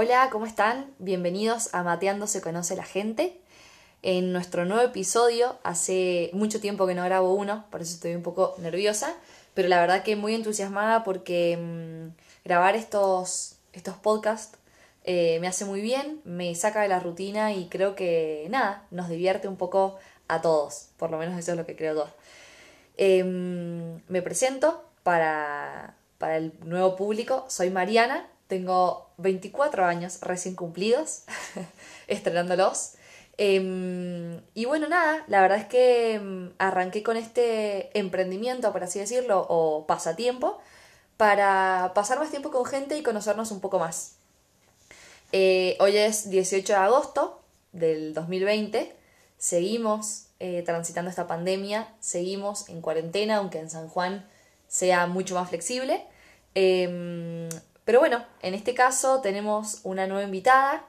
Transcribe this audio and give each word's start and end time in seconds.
Hola, 0.00 0.28
¿cómo 0.30 0.46
están? 0.46 0.94
Bienvenidos 1.00 1.74
a 1.74 1.82
Mateando 1.82 2.28
se 2.28 2.40
conoce 2.40 2.76
la 2.76 2.84
gente. 2.84 3.36
En 4.02 4.32
nuestro 4.32 4.64
nuevo 4.64 4.84
episodio, 4.84 5.58
hace 5.64 6.30
mucho 6.32 6.60
tiempo 6.60 6.86
que 6.86 6.94
no 6.94 7.02
grabo 7.02 7.34
uno, 7.34 7.64
por 7.68 7.82
eso 7.82 7.94
estoy 7.94 8.14
un 8.14 8.22
poco 8.22 8.54
nerviosa, 8.58 9.12
pero 9.54 9.66
la 9.66 9.80
verdad 9.80 10.04
que 10.04 10.14
muy 10.14 10.36
entusiasmada 10.36 11.02
porque 11.02 11.56
mm, 11.56 12.16
grabar 12.44 12.76
estos, 12.76 13.56
estos 13.72 13.96
podcasts 13.96 14.56
eh, 15.02 15.38
me 15.40 15.48
hace 15.48 15.64
muy 15.64 15.80
bien, 15.80 16.20
me 16.22 16.54
saca 16.54 16.82
de 16.82 16.88
la 16.88 17.00
rutina 17.00 17.52
y 17.52 17.66
creo 17.66 17.96
que 17.96 18.46
nada, 18.50 18.86
nos 18.92 19.08
divierte 19.08 19.48
un 19.48 19.56
poco 19.56 19.98
a 20.28 20.40
todos, 20.40 20.90
por 20.96 21.10
lo 21.10 21.18
menos 21.18 21.36
eso 21.36 21.50
es 21.50 21.56
lo 21.56 21.66
que 21.66 21.74
creo 21.74 21.96
yo. 21.96 22.08
Em, 22.98 24.00
me 24.06 24.22
presento 24.22 24.84
para, 25.02 25.96
para 26.18 26.36
el 26.36 26.52
nuevo 26.64 26.94
público, 26.94 27.46
soy 27.48 27.70
Mariana, 27.70 28.28
tengo 28.48 29.10
24 29.18 29.84
años 29.84 30.18
recién 30.22 30.56
cumplidos, 30.56 31.22
estrenándolos. 32.08 32.94
Em, 33.36 34.40
y 34.54 34.64
bueno, 34.64 34.88
nada, 34.88 35.24
la 35.28 35.40
verdad 35.40 35.58
es 35.58 35.66
que 35.66 36.14
em, 36.14 36.52
arranqué 36.58 37.04
con 37.04 37.16
este 37.16 37.96
emprendimiento, 37.96 38.72
por 38.72 38.82
así 38.82 38.98
decirlo, 38.98 39.46
o 39.48 39.86
pasatiempo, 39.86 40.58
para 41.16 41.92
pasar 41.94 42.18
más 42.18 42.30
tiempo 42.30 42.50
con 42.50 42.64
gente 42.64 42.96
y 42.96 43.02
conocernos 43.02 43.52
un 43.52 43.60
poco 43.60 43.78
más. 43.78 44.16
Eh, 45.30 45.76
hoy 45.80 45.96
es 45.96 46.30
18 46.30 46.72
de 46.72 46.78
agosto 46.78 47.40
del 47.72 48.14
2020, 48.14 48.94
seguimos 49.36 50.28
eh, 50.40 50.62
transitando 50.64 51.10
esta 51.10 51.26
pandemia, 51.26 51.94
seguimos 52.00 52.68
en 52.68 52.80
cuarentena, 52.80 53.36
aunque 53.36 53.58
en 53.58 53.70
San 53.70 53.88
Juan 53.88 54.26
sea 54.68 55.06
mucho 55.06 55.34
más 55.34 55.48
flexible. 55.48 56.04
Em, 56.54 57.48
pero 57.88 58.00
bueno, 58.00 58.22
en 58.42 58.52
este 58.52 58.74
caso 58.74 59.22
tenemos 59.22 59.80
una 59.82 60.06
nueva 60.06 60.22
invitada 60.22 60.84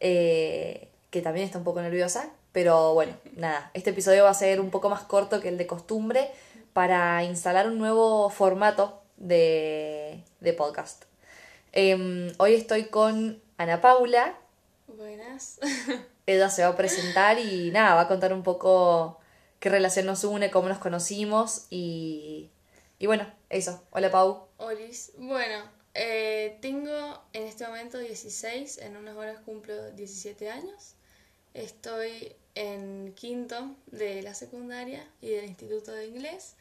eh, 0.00 0.88
que 1.10 1.22
también 1.22 1.46
está 1.46 1.58
un 1.58 1.64
poco 1.64 1.80
nerviosa. 1.80 2.28
Pero 2.50 2.92
bueno, 2.92 3.16
nada, 3.36 3.70
este 3.72 3.90
episodio 3.90 4.24
va 4.24 4.30
a 4.30 4.34
ser 4.34 4.60
un 4.60 4.72
poco 4.72 4.90
más 4.90 5.02
corto 5.02 5.40
que 5.40 5.46
el 5.46 5.56
de 5.56 5.68
costumbre 5.68 6.28
para 6.72 7.22
instalar 7.22 7.68
un 7.68 7.78
nuevo 7.78 8.30
formato 8.30 9.00
de, 9.16 10.24
podcast. 10.58 11.04
Em, 11.70 12.32
hoy 12.38 12.54
estoy 12.54 12.86
con 12.86 13.40
Ana 13.56 13.80
Paula. 13.80 14.36
Buenas. 14.88 15.60
Ella 16.26 16.50
se 16.50 16.62
va 16.64 16.70
a 16.70 16.76
presentar 16.76 17.38
y 17.38 17.70
nada, 17.70 17.94
va 17.94 18.00
a 18.00 18.08
contar 18.08 18.32
un 18.32 18.42
poco 18.42 19.20
qué 19.60 19.68
relación 19.68 20.06
nos 20.06 20.24
une, 20.24 20.50
cómo 20.50 20.68
nos 20.68 20.78
conocimos 20.78 21.68
y, 21.70 22.50
y 22.98 23.06
bueno, 23.06 23.24
eso. 23.50 23.84
Hola 23.92 24.10
Pau. 24.10 24.48
Olis. 24.56 25.12
Bueno, 25.16 25.78
eh, 26.02 26.56
tengo 26.62 27.22
en 27.34 27.42
este 27.42 27.66
momento 27.66 27.98
16, 27.98 28.78
en 28.78 28.96
unas 28.96 29.14
horas 29.16 29.38
cumplo 29.44 29.90
17 29.90 30.48
años. 30.48 30.94
Estoy 31.52 32.34
en 32.54 33.12
quinto 33.14 33.76
de 33.90 34.22
la 34.22 34.32
secundaria 34.32 35.06
y 35.20 35.28
del 35.28 35.44
instituto 35.44 35.92
de 35.92 36.06
inglés. 36.06 36.54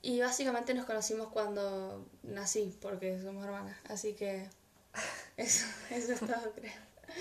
Y 0.00 0.20
básicamente 0.20 0.72
nos 0.72 0.86
conocimos 0.86 1.28
cuando 1.28 2.06
nací, 2.22 2.74
porque 2.80 3.20
somos 3.20 3.44
hermanas. 3.44 3.76
Así 3.86 4.14
que 4.14 4.48
eso, 5.36 5.66
eso 5.90 6.14
es 6.14 6.20
todo, 6.20 6.50
creo. 6.54 6.72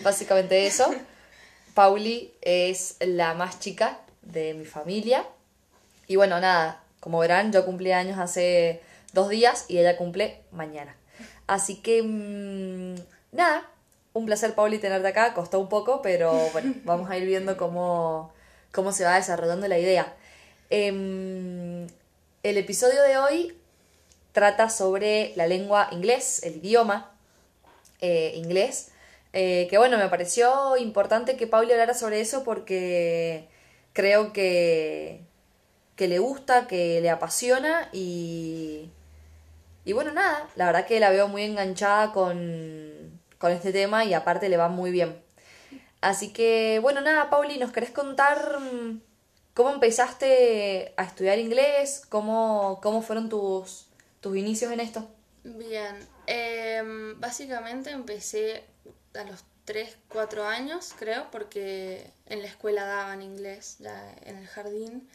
Básicamente 0.02 0.65
eso. 0.65 0.89
Pauli 1.73 2.33
es 2.39 2.95
la 3.02 3.33
más 3.33 3.59
chica 3.59 3.99
de 4.21 4.53
mi 4.53 4.63
familia. 4.63 5.25
Y 6.07 6.15
bueno, 6.15 6.39
nada, 6.39 6.81
como 7.02 7.19
verán, 7.19 7.52
yo 7.52 7.65
cumplí 7.65 7.91
años 7.91 8.17
hace 8.17 8.81
dos 9.11 9.27
días 9.27 9.65
y 9.67 9.80
ella 9.80 9.97
cumple 9.97 10.41
mañana. 10.52 10.95
Así 11.50 11.78
que, 11.78 12.03
mmm, 12.03 12.94
nada, 13.31 13.67
un 14.14 14.28
placer, 14.28 14.53
Pauli, 14.53 14.78
tenerte 14.78 15.08
acá. 15.08 15.33
Costó 15.33 15.59
un 15.59 15.67
poco, 15.67 16.03
pero 16.03 16.31
bueno, 16.52 16.75
vamos 16.86 17.09
a 17.09 17.17
ir 17.17 17.25
viendo 17.25 17.58
cómo, 17.58 18.31
cómo 18.72 18.92
se 18.92 19.03
va 19.03 19.16
desarrollando 19.16 19.67
la 19.67 19.80
idea. 19.80 20.16
Eh, 20.70 21.88
el 22.43 22.58
episodio 22.58 23.02
de 23.02 23.17
hoy 23.17 23.58
trata 24.32 24.70
sobre 24.70 25.33
la 25.36 25.48
lengua 25.48 25.88
inglés, 25.92 26.43
el 26.43 26.58
idioma 26.58 27.11
eh, 27.99 28.33
inglés. 28.36 28.92
Eh, 29.33 29.65
que 29.71 29.80
bueno, 29.80 29.98
me 29.98 30.08
pareció 30.08 30.77
importante 30.77 31.36
que 31.36 31.48
Pauli 31.48 31.71
hablara 31.71 31.95
sobre 31.95 32.21
eso 32.21 32.43
porque 32.43 33.48
creo 33.93 34.33
que, 34.33 35.21
que 35.95 36.08
le 36.08 36.20
gusta, 36.20 36.67
que 36.67 37.02
le 37.02 37.09
apasiona 37.09 37.89
y, 37.92 38.92
y 39.89 39.94
bueno, 39.94 40.11
nada, 40.11 40.48
la 40.55 40.67
verdad 40.67 40.86
que 40.86 41.00
la 41.00 41.10
veo 41.10 41.27
muy 41.27 41.42
enganchada 41.42 42.11
con, 42.11 43.20
con 43.39 43.52
este 43.52 43.73
tema 43.73 44.05
y 44.05 44.14
aparte 44.14 44.48
le 44.48 44.55
va 44.55 44.67
muy 44.67 44.92
bien. 44.92 45.20
Así 46.00 46.32
que, 46.32 46.77
bueno, 46.80 47.02
nada, 47.02 47.32
Pauli, 47.32 47.58
¿nos 47.58 47.72
querés 47.72 47.89
contar 47.89 48.60
mm, 48.60 49.02
cómo 49.55 49.72
empezaste 49.72 50.94
a 50.95 51.05
estudiar 51.05 51.39
inglés? 51.39 52.04
¿Cómo, 52.08 52.80
cómo 52.83 53.02
fueron 53.02 53.30
tus, 53.30 53.88
tus 54.22 54.38
inicios 54.38 54.72
en 54.72 54.80
esto? 54.80 55.10
Bien, 55.44 55.98
em, 56.27 57.20
básicamente 57.20 57.89
empecé 57.89 58.66
a 59.16 59.23
los 59.23 59.44
3, 59.66 59.98
4 60.10 60.45
años, 60.45 60.94
creo, 61.00 61.32
porque 61.32 62.11
en 62.27 62.44
la 62.44 62.48
escuela 62.48 62.86
daban 62.86 63.23
inglés, 63.23 63.77
ya 63.80 64.16
en 64.21 64.38
el 64.38 64.45
jardín. 64.45 65.10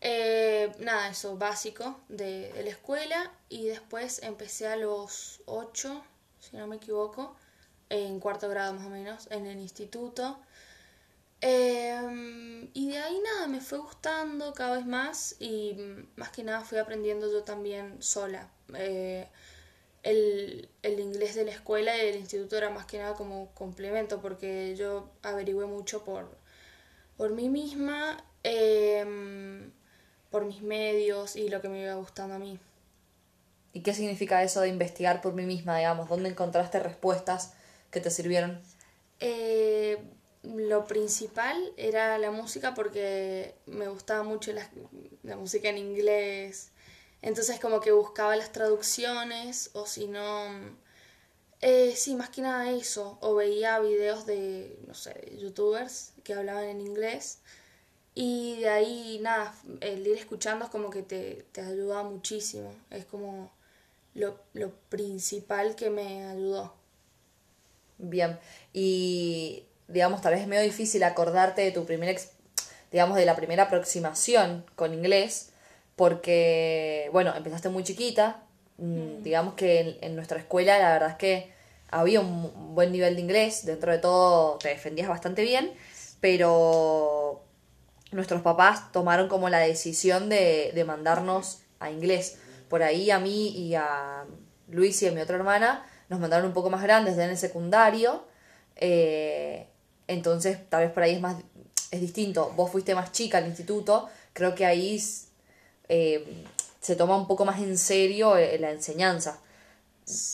Eh, 0.00 0.72
nada, 0.78 1.08
eso 1.10 1.36
básico 1.36 2.00
de, 2.08 2.52
la 2.62 2.70
escuela 2.70 3.32
y 3.48 3.66
después 3.66 4.22
empecé 4.22 4.68
a 4.68 4.76
los 4.76 5.40
8, 5.46 6.04
si 6.38 6.56
no 6.56 6.66
me 6.66 6.76
equivoco, 6.76 7.36
en 7.88 8.20
cuarto 8.20 8.48
grado 8.48 8.74
más 8.74 8.86
o 8.86 8.90
menos, 8.90 9.28
en 9.30 9.46
el 9.46 9.58
instituto. 9.58 10.38
Em, 11.40 12.68
y 12.74 12.90
de 12.90 12.98
ahí 12.98 13.20
nada, 13.20 13.46
me 13.48 13.60
fue 13.60 13.78
gustando 13.78 14.52
cada 14.54 14.76
vez 14.76 14.86
más 14.86 15.36
y 15.38 15.76
más 16.16 16.30
que 16.30 16.42
nada 16.42 16.62
fui 16.62 16.78
aprendiendo 16.78 17.30
yo 17.30 17.42
también 17.44 18.02
sola. 18.02 18.50
Eh, 18.74 19.28
el, 20.02 20.68
el, 20.82 21.00
inglés 21.00 21.34
de 21.34 21.44
la 21.44 21.52
escuela 21.52 21.96
y 21.96 22.06
del 22.06 22.16
instituto 22.16 22.56
era 22.56 22.70
más 22.70 22.86
que 22.86 22.98
nada 22.98 23.14
como 23.14 23.52
complemento 23.54 24.20
porque 24.20 24.74
yo 24.76 25.10
averigüé 25.22 25.66
mucho 25.66 26.04
por, 26.04 26.28
por 27.16 27.30
mí 27.32 27.48
misma. 27.48 28.24
Eh, 28.44 29.70
por 30.30 30.44
mis 30.44 30.62
medios 30.62 31.36
y 31.36 31.48
lo 31.48 31.60
que 31.60 31.68
me 31.68 31.82
iba 31.82 31.94
gustando 31.94 32.34
a 32.34 32.38
mí. 32.38 32.58
¿Y 33.72 33.82
qué 33.82 33.94
significa 33.94 34.42
eso 34.42 34.60
de 34.60 34.68
investigar 34.68 35.20
por 35.20 35.34
mí 35.34 35.44
misma, 35.44 35.78
digamos? 35.78 36.08
¿Dónde 36.08 36.30
encontraste 36.30 36.80
respuestas 36.80 37.52
que 37.90 38.00
te 38.00 38.10
sirvieron? 38.10 38.60
Eh, 39.20 39.98
lo 40.42 40.86
principal 40.86 41.56
era 41.76 42.18
la 42.18 42.30
música 42.30 42.74
porque 42.74 43.54
me 43.66 43.88
gustaba 43.88 44.22
mucho 44.22 44.52
la, 44.52 44.68
la, 45.22 45.36
música 45.36 45.68
en 45.68 45.78
inglés. 45.78 46.70
Entonces 47.20 47.60
como 47.60 47.80
que 47.80 47.92
buscaba 47.92 48.36
las 48.36 48.52
traducciones 48.52 49.70
o 49.74 49.86
si 49.86 50.06
no... 50.06 50.78
Eh, 51.60 51.94
sí, 51.96 52.14
más 52.14 52.30
que 52.30 52.40
nada 52.40 52.70
eso. 52.70 53.18
O 53.20 53.34
veía 53.34 53.80
videos 53.80 54.26
de, 54.26 54.78
no 54.86 54.94
sé, 54.94 55.36
youtubers 55.38 56.12
que 56.22 56.34
hablaban 56.34 56.64
en 56.64 56.80
inglés 56.80 57.40
y 58.14 58.56
de 58.60 58.68
ahí, 58.68 59.18
nada, 59.22 59.54
el 59.80 60.06
ir 60.06 60.16
escuchando 60.16 60.64
es 60.64 60.70
como 60.70 60.90
que 60.90 61.02
te, 61.02 61.46
te 61.52 61.60
ayuda 61.60 62.02
muchísimo. 62.02 62.74
Es 62.90 63.04
como 63.04 63.50
lo, 64.14 64.36
lo 64.54 64.70
principal 64.88 65.76
que 65.76 65.90
me 65.90 66.24
ayudó. 66.24 66.74
Bien. 67.98 68.38
Y, 68.72 69.64
digamos, 69.86 70.20
tal 70.20 70.32
vez 70.32 70.42
es 70.42 70.48
medio 70.48 70.62
difícil 70.62 71.02
acordarte 71.04 71.62
de 71.62 71.70
tu 71.70 71.84
primer, 71.84 72.18
digamos, 72.90 73.16
de 73.16 73.24
la 73.24 73.36
primera 73.36 73.64
aproximación 73.64 74.64
con 74.74 74.94
inglés, 74.94 75.50
porque, 75.96 77.08
bueno, 77.12 77.34
empezaste 77.36 77.68
muy 77.68 77.84
chiquita. 77.84 78.42
Mm. 78.78 79.22
Digamos 79.22 79.54
que 79.54 79.80
en, 79.80 79.98
en 80.00 80.16
nuestra 80.16 80.38
escuela 80.38 80.78
la 80.78 80.92
verdad 80.92 81.10
es 81.10 81.16
que 81.16 81.52
había 81.90 82.20
un 82.20 82.74
buen 82.74 82.92
nivel 82.92 83.14
de 83.14 83.20
inglés, 83.20 83.64
dentro 83.64 83.92
de 83.92 83.98
todo 83.98 84.58
te 84.58 84.68
defendías 84.68 85.08
bastante 85.08 85.42
bien, 85.42 85.72
pero 86.20 87.42
nuestros 88.12 88.42
papás 88.42 88.92
tomaron 88.92 89.28
como 89.28 89.48
la 89.48 89.58
decisión 89.58 90.28
de, 90.28 90.72
de 90.74 90.84
mandarnos 90.84 91.60
a 91.80 91.90
inglés. 91.90 92.38
Por 92.68 92.82
ahí 92.82 93.10
a 93.10 93.18
mí 93.18 93.48
y 93.48 93.74
a 93.74 94.24
Luis 94.68 95.02
y 95.02 95.08
a 95.08 95.12
mi 95.12 95.20
otra 95.20 95.36
hermana 95.36 95.86
nos 96.08 96.20
mandaron 96.20 96.46
un 96.46 96.52
poco 96.52 96.70
más 96.70 96.82
grandes 96.82 97.14
en 97.18 97.30
el 97.30 97.38
secundario. 97.38 98.24
Eh, 98.76 99.68
entonces, 100.06 100.58
tal 100.68 100.84
vez 100.84 100.92
por 100.92 101.02
ahí 101.02 101.14
es 101.14 101.20
más 101.20 101.36
es 101.90 102.00
distinto. 102.00 102.52
Vos 102.56 102.70
fuiste 102.70 102.94
más 102.94 103.12
chica 103.12 103.38
al 103.38 103.46
instituto, 103.46 104.08
creo 104.32 104.54
que 104.54 104.66
ahí 104.66 105.02
eh, 105.88 106.44
se 106.80 106.96
toma 106.96 107.16
un 107.16 107.26
poco 107.26 107.44
más 107.44 107.60
en 107.60 107.78
serio 107.78 108.36
eh, 108.36 108.58
la 108.58 108.70
enseñanza. 108.70 109.40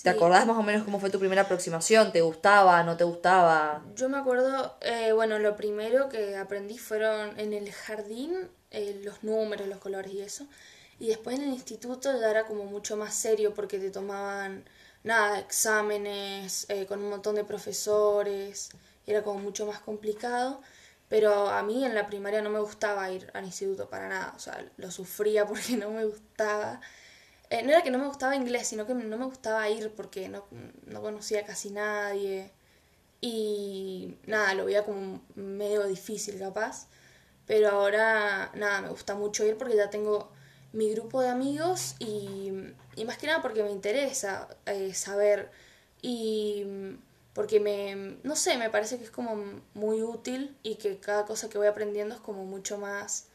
¿Te 0.02 0.10
acordás 0.10 0.46
más 0.46 0.56
o 0.56 0.62
menos 0.62 0.84
cómo 0.84 1.00
fue 1.00 1.10
tu 1.10 1.18
primera 1.18 1.42
aproximación? 1.42 2.12
¿Te 2.12 2.20
gustaba? 2.20 2.82
¿No 2.84 2.96
te 2.96 3.04
gustaba? 3.04 3.82
Yo 3.94 4.08
me 4.08 4.18
acuerdo, 4.18 4.76
eh, 4.80 5.12
bueno, 5.12 5.38
lo 5.38 5.56
primero 5.56 6.08
que 6.08 6.36
aprendí 6.36 6.78
fueron 6.78 7.38
en 7.40 7.52
el 7.52 7.72
jardín, 7.72 8.48
eh, 8.70 9.00
los 9.04 9.24
números, 9.24 9.66
los 9.66 9.78
colores 9.78 10.12
y 10.12 10.20
eso. 10.20 10.46
Y 11.00 11.08
después 11.08 11.38
en 11.38 11.44
el 11.44 11.50
instituto 11.50 12.12
ya 12.20 12.30
era 12.30 12.46
como 12.46 12.64
mucho 12.64 12.96
más 12.96 13.14
serio 13.14 13.52
porque 13.52 13.78
te 13.78 13.90
tomaban 13.90 14.64
nada, 15.02 15.40
exámenes, 15.40 16.66
eh, 16.68 16.86
con 16.86 17.02
un 17.02 17.10
montón 17.10 17.34
de 17.34 17.44
profesores, 17.44 18.70
era 19.06 19.22
como 19.22 19.40
mucho 19.40 19.66
más 19.66 19.80
complicado. 19.80 20.60
Pero 21.08 21.48
a 21.48 21.62
mí 21.62 21.84
en 21.84 21.94
la 21.94 22.06
primaria 22.06 22.42
no 22.42 22.50
me 22.50 22.60
gustaba 22.60 23.10
ir 23.10 23.30
al 23.34 23.44
instituto 23.44 23.88
para 23.90 24.08
nada, 24.08 24.32
o 24.36 24.38
sea, 24.38 24.64
lo 24.76 24.90
sufría 24.90 25.46
porque 25.48 25.76
no 25.76 25.90
me 25.90 26.04
gustaba. 26.04 26.80
Eh, 27.54 27.62
no 27.62 27.70
era 27.70 27.82
que 27.82 27.90
no 27.92 27.98
me 27.98 28.08
gustaba 28.08 28.34
inglés, 28.34 28.66
sino 28.68 28.84
que 28.86 28.94
no 28.94 29.16
me 29.16 29.26
gustaba 29.26 29.68
ir 29.68 29.92
porque 29.94 30.28
no, 30.28 30.44
no 30.86 31.00
conocía 31.02 31.44
casi 31.44 31.70
nadie. 31.70 32.50
Y 33.20 34.16
nada, 34.26 34.54
lo 34.54 34.64
veía 34.66 34.84
como 34.84 35.22
medio 35.36 35.84
difícil 35.86 36.38
capaz. 36.38 36.88
Pero 37.46 37.70
ahora, 37.70 38.50
nada, 38.54 38.82
me 38.82 38.90
gusta 38.90 39.14
mucho 39.16 39.44
ir 39.46 39.56
porque 39.58 39.76
ya 39.76 39.90
tengo 39.90 40.32
mi 40.72 40.90
grupo 40.94 41.22
de 41.22 41.28
amigos 41.30 41.96
y, 42.00 42.52
y 42.96 43.04
más 43.06 43.18
que 43.18 43.26
nada 43.28 43.42
porque 43.42 43.62
me 43.62 43.70
interesa 43.70 44.48
eh, 44.66 44.94
saber 44.94 45.50
y 46.02 46.66
porque 47.34 47.60
me, 47.60 48.18
no 48.24 48.36
sé, 48.36 48.58
me 48.58 48.70
parece 48.70 48.98
que 48.98 49.04
es 49.04 49.10
como 49.10 49.36
muy 49.74 50.02
útil 50.02 50.56
y 50.62 50.76
que 50.76 50.98
cada 50.98 51.24
cosa 51.26 51.48
que 51.50 51.58
voy 51.58 51.68
aprendiendo 51.68 52.14
es 52.16 52.20
como 52.20 52.44
mucho 52.44 52.78
más 52.78 53.28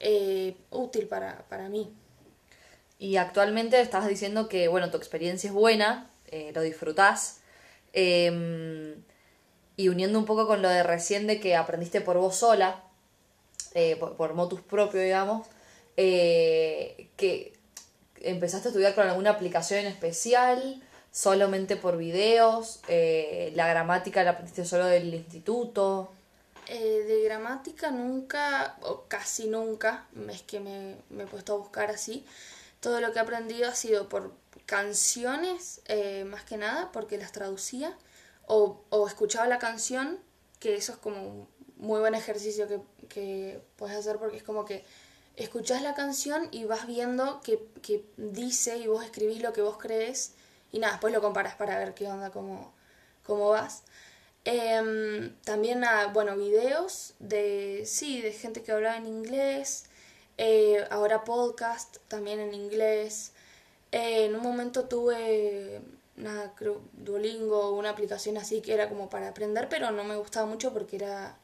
eh, 0.00 0.56
útil 0.70 1.08
para, 1.08 1.46
para 1.48 1.68
mí. 1.68 1.92
Y 3.02 3.16
actualmente 3.16 3.80
estás 3.80 4.06
diciendo 4.06 4.48
que, 4.48 4.68
bueno, 4.68 4.90
tu 4.90 4.96
experiencia 4.96 5.48
es 5.48 5.54
buena, 5.54 6.08
eh, 6.26 6.52
lo 6.54 6.62
disfrutás. 6.62 7.40
Em, 7.92 8.94
y 9.76 9.88
uniendo 9.88 10.18
un 10.18 10.24
poco 10.24 10.46
con 10.46 10.62
lo 10.62 10.68
de 10.68 10.84
recién 10.84 11.26
de 11.26 11.40
que 11.40 11.56
aprendiste 11.56 12.00
por 12.00 12.16
vos 12.18 12.36
sola, 12.36 12.84
eh, 13.74 13.96
por, 13.96 14.34
motus 14.34 14.60
propio, 14.60 15.00
digamos, 15.00 15.48
que 15.96 17.52
empezaste 18.20 18.68
a 18.68 18.70
estudiar 18.70 18.94
con 18.94 19.08
alguna 19.08 19.30
aplicación 19.30 19.80
en 19.80 19.86
especial, 19.86 20.80
solamente 21.10 21.76
por 21.76 21.96
videos, 21.96 22.80
eh, 22.88 23.52
la 23.56 23.66
gramática 23.66 24.22
la 24.22 24.30
aprendiste 24.32 24.64
solo 24.64 24.86
del 24.86 25.12
instituto. 25.12 26.10
Eh, 26.68 27.04
de 27.06 27.24
gramática 27.24 27.90
nunca, 27.90 28.76
o 28.82 29.02
casi 29.08 29.48
nunca, 29.48 30.06
es 30.30 30.42
que 30.42 30.60
me, 30.60 30.96
me, 31.10 31.24
he 31.24 31.26
puesto 31.26 31.54
a 31.54 31.56
buscar 31.56 31.90
así. 31.90 32.24
Todo 32.82 33.00
lo 33.00 33.12
que 33.12 33.18
he 33.18 33.22
aprendido 33.22 33.70
ha 33.70 33.74
sido 33.74 34.10
por 34.10 34.34
canciones, 34.66 35.80
eh, 35.86 36.24
más 36.24 36.44
que 36.44 36.58
nada, 36.58 36.92
porque 36.92 37.16
las 37.16 37.32
traducía, 37.32 37.96
o, 38.46 38.84
o, 38.90 39.08
escuchaba 39.08 39.46
la 39.48 39.58
canción, 39.58 40.20
que 40.60 40.74
eso 40.74 40.92
es 40.92 40.98
como 40.98 41.26
un 41.26 41.48
muy 41.76 42.00
buen 42.00 42.14
ejercicio 42.14 42.68
que, 42.68 42.80
que 43.08 43.62
puedes 43.76 43.96
hacer 43.96 44.18
porque 44.18 44.36
es 44.36 44.42
como 44.42 44.66
que 44.66 44.84
escuchas 45.36 45.82
la 45.82 45.94
canción 45.94 46.48
y 46.50 46.64
vas 46.64 46.86
viendo 46.86 47.40
que, 47.40 47.66
que 47.82 48.04
dice 48.16 48.76
y 48.76 48.86
vos 48.86 49.04
escribís 49.04 49.40
lo 49.42 49.52
que 49.52 49.62
vos 49.62 49.78
crees 49.78 50.34
y 50.70 50.78
nada, 50.78 50.94
después 50.94 51.12
lo 51.12 51.20
comparas 51.20 51.54
para 51.54 51.78
ver 51.78 51.94
qué 51.94 52.06
onda, 52.06 52.30
cómo, 52.30 52.72
cómo 53.24 53.50
vas. 53.50 53.82
Em, 54.44 55.36
también, 55.44 55.80
nada, 55.80 56.08
bueno, 56.08 56.36
videos 56.36 57.14
de, 57.20 57.84
sí, 57.86 58.20
de 58.22 58.32
gente 58.32 58.62
que 58.62 58.72
hablaba 58.72 58.96
en 58.96 59.06
inglés. 59.06 59.84
Eh, 60.38 60.84
ahora 60.90 61.24
podcast 61.24 61.98
también 62.08 62.40
en 62.40 62.54
inglés. 62.54 63.32
Eh, 63.92 64.26
en 64.26 64.34
un 64.34 64.42
momento 64.42 64.84
tuve, 64.84 65.82
nada, 66.16 66.54
creo, 66.56 66.80
Duolingo, 66.92 67.72
una 67.72 67.90
aplicación 67.90 68.36
así 68.38 68.60
que 68.62 68.74
era 68.74 68.88
como 68.88 69.08
para 69.10 69.28
aprender, 69.28 69.68
pero 69.68 69.90
no 69.90 70.04
me 70.04 70.16
gustaba 70.16 70.46
mucho 70.46 70.72
porque 70.72 70.96
era 70.96 71.38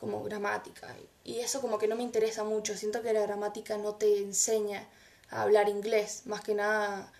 como 0.00 0.22
gramática. 0.24 0.94
Y 1.24 1.40
eso 1.40 1.60
como 1.60 1.78
que 1.78 1.88
no 1.88 1.96
me 1.96 2.02
interesa 2.02 2.44
mucho. 2.44 2.76
Siento 2.76 3.02
que 3.02 3.12
la 3.12 3.22
gramática 3.22 3.78
no 3.78 3.94
te 3.94 4.18
enseña 4.18 4.88
a 5.30 5.42
hablar 5.42 5.68
inglés. 5.68 6.22
Más 6.26 6.42
que 6.42 6.54
nada 6.54 7.12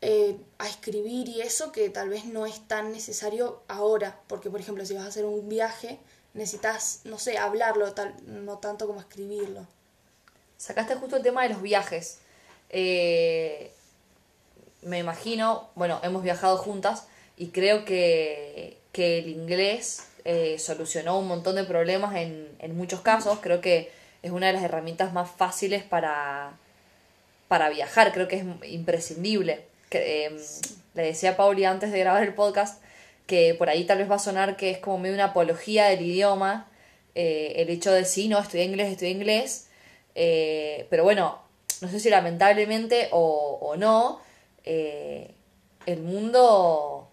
eh, 0.00 0.38
a 0.58 0.68
escribir 0.68 1.28
y 1.28 1.40
eso 1.40 1.72
que 1.72 1.90
tal 1.90 2.08
vez 2.08 2.24
no 2.24 2.46
es 2.46 2.66
tan 2.68 2.92
necesario 2.92 3.62
ahora, 3.68 4.20
porque 4.28 4.48
por 4.50 4.60
ejemplo 4.60 4.84
si 4.86 4.94
vas 4.94 5.04
a 5.04 5.08
hacer 5.08 5.24
un 5.24 5.48
viaje 5.48 5.98
necesitas, 6.34 7.00
no 7.04 7.18
sé, 7.18 7.36
hablarlo, 7.38 7.92
tal, 7.94 8.14
no 8.26 8.58
tanto 8.58 8.86
como 8.86 9.00
escribirlo. 9.00 9.66
Sacaste 10.58 10.96
justo 10.96 11.16
el 11.16 11.22
tema 11.22 11.44
de 11.44 11.48
los 11.48 11.62
viajes. 11.62 12.18
Eh, 12.68 13.72
me 14.82 14.98
imagino, 14.98 15.70
bueno, 15.74 16.00
hemos 16.02 16.22
viajado 16.22 16.58
juntas 16.58 17.06
y 17.38 17.48
creo 17.48 17.86
que, 17.86 18.76
que 18.92 19.20
el 19.20 19.28
inglés 19.30 20.04
eh, 20.26 20.58
solucionó 20.58 21.18
un 21.18 21.28
montón 21.28 21.56
de 21.56 21.64
problemas 21.64 22.14
en, 22.16 22.48
en 22.58 22.76
muchos 22.76 23.00
casos. 23.00 23.38
Creo 23.40 23.62
que 23.62 23.90
es 24.22 24.30
una 24.30 24.48
de 24.48 24.52
las 24.52 24.62
herramientas 24.62 25.14
más 25.14 25.30
fáciles 25.30 25.82
para, 25.82 26.52
para 27.48 27.70
viajar, 27.70 28.12
creo 28.12 28.28
que 28.28 28.36
es 28.36 28.44
imprescindible 28.70 29.64
em, 29.90 30.36
le 30.94 31.02
decía 31.02 31.30
a 31.30 31.36
Pauli 31.36 31.64
antes 31.64 31.90
de 31.92 31.98
grabar 31.98 32.22
el 32.22 32.34
podcast 32.34 32.82
que 33.26 33.54
por 33.54 33.68
ahí 33.68 33.84
tal 33.84 33.98
vez 33.98 34.10
va 34.10 34.16
a 34.16 34.18
sonar 34.18 34.56
que 34.56 34.70
es 34.70 34.78
como 34.78 34.98
medio 34.98 35.14
una 35.14 35.26
apología 35.26 35.86
del 35.86 36.02
idioma, 36.02 36.66
eh, 37.14 37.54
el 37.56 37.68
hecho 37.68 37.92
de 37.92 38.04
sí, 38.04 38.28
no, 38.28 38.38
estudié 38.38 38.64
inglés, 38.64 38.92
estudié 38.92 39.10
inglés, 39.12 39.67
eh, 40.20 40.88
pero 40.90 41.04
bueno, 41.04 41.38
no 41.80 41.88
sé 41.88 42.00
si 42.00 42.10
lamentablemente 42.10 43.08
o, 43.12 43.58
o 43.62 43.76
no, 43.76 44.20
eh, 44.64 45.32
el 45.86 46.02
mundo, 46.02 47.08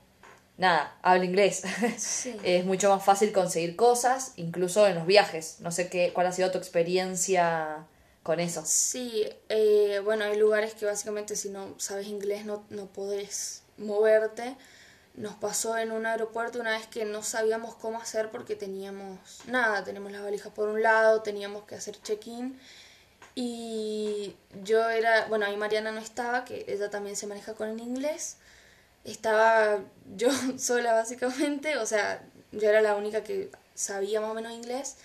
nada, 0.58 0.98
habla 1.04 1.24
inglés. 1.24 1.62
es 2.44 2.66
mucho 2.66 2.90
más 2.90 3.06
fácil 3.06 3.32
conseguir 3.32 3.76
cosas, 3.76 4.34
incluso 4.38 4.88
en 4.88 4.96
los 4.96 5.06
viajes. 5.06 5.58
No 5.60 5.72
sé 5.72 5.88
qué, 5.88 6.14
cuál 6.14 6.26
ha 6.26 6.32
sido 6.32 6.50
tu 6.50 6.58
experiencia 6.58 7.86
con 8.24 8.40
eso. 8.40 8.64
Sí, 8.66 9.30
eh, 9.50 10.02
bueno, 10.04 10.26
hay 10.26 10.40
lugares 10.40 10.74
que 10.74 10.88
básicamente 10.88 11.36
si 11.36 11.50
no 11.50 11.76
sabes 11.78 12.08
inglés 12.08 12.44
no, 12.44 12.64
no 12.72 12.88
podés 12.88 13.62
moverte. 13.78 14.56
Nos 15.14 15.36
pasó 15.36 15.78
en 15.78 15.92
un 15.92 16.08
aeropuerto 16.08 16.60
una 16.60 16.72
vez 16.72 16.88
que 16.88 17.06
no 17.06 17.22
sabíamos 17.22 17.76
cómo 17.76 18.02
hacer 18.02 18.32
porque 18.32 18.56
teníamos 18.56 19.20
nada, 19.46 19.84
tenemos 19.84 20.12
las 20.12 20.24
valijas 20.24 20.52
por 20.52 20.70
un 20.70 20.82
lado, 20.82 21.22
teníamos 21.22 21.66
que 21.66 21.76
hacer 21.76 22.02
check-in 22.02 22.60
y 23.36 24.36
yo 24.64 24.90
era, 24.90 25.28
bueno, 25.28 25.46
ahí 25.46 25.58
Mariana 25.58 25.92
no 25.92 26.00
estaba, 26.00 26.46
que 26.46 26.66
ella 26.68 26.90
también 26.90 27.16
se 27.16 27.28
maneja 27.28 27.54
con 27.54 27.70
el 27.70 27.80
inglés. 27.80 28.38
Estaba 29.04 29.82
yo 30.16 30.30
sola 30.58 30.94
básicamente, 30.94 31.78
o 31.78 31.86
sea, 31.86 32.24
yo 32.52 32.70
era 32.70 32.82
la 32.82 32.96
única 32.96 33.24
que 33.24 33.52
sabía 33.76 34.22
más 34.22 34.32
o 34.32 34.34
menos 34.34 34.54
inglés 34.54 34.98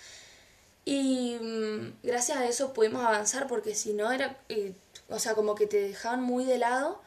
y 0.85 1.39
mm, 1.41 1.99
gracias 2.03 2.39
a 2.39 2.47
eso 2.47 2.73
pudimos 2.73 3.05
avanzar 3.05 3.47
porque 3.47 3.75
si 3.75 3.93
no 3.93 4.11
era, 4.13 4.37
eh, 4.49 4.75
o 5.09 5.19
sea, 5.19 5.35
como 5.35 5.55
que 5.55 5.67
te 5.67 5.81
dejaban 5.81 6.23
muy 6.23 6.45
de 6.45 6.59
lado 6.59 7.01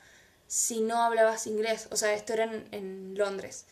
si 0.48 0.82
no 0.82 1.02
hablabas 1.04 1.48
inglés. 1.48 1.88
O 1.92 1.98
sea, 1.98 2.14
esto 2.14 2.34
era 2.34 2.46
en, 2.72 3.16
Londres. 3.18 3.66